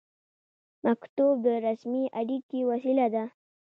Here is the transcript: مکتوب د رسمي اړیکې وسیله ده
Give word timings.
مکتوب 0.85 1.33
د 1.45 1.47
رسمي 1.67 2.03
اړیکې 2.19 2.59
وسیله 2.69 3.07
ده 3.13 3.23